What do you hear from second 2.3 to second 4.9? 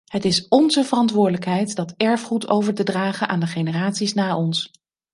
over te dragen aan de generaties na ons.